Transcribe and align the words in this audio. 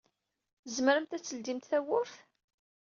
Tzemremt 0.63 1.15
ad 1.17 1.23
tledyemt 1.23 1.69
tawwurt. 1.71 2.15